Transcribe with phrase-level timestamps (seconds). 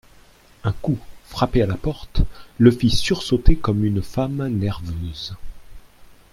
[0.63, 2.23] Un coup frappé à la porte
[2.57, 5.37] le fit sursauter comme une femme nerveuse.